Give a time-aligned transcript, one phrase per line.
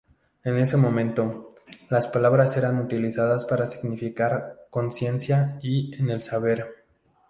[0.43, 1.47] En ese momento,
[1.91, 6.85] las palabras eran utilizadas para significar; "conciencia" y "en el saber".